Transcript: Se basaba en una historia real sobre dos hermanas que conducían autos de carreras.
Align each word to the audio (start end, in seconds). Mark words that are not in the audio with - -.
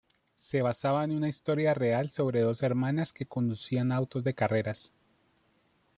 Se 0.35 0.63
basaba 0.63 1.03
en 1.03 1.11
una 1.11 1.27
historia 1.29 1.75
real 1.75 2.09
sobre 2.09 2.41
dos 2.41 2.63
hermanas 2.63 3.13
que 3.13 3.27
conducían 3.27 3.91
autos 3.91 4.23
de 4.23 4.33
carreras. 4.33 4.95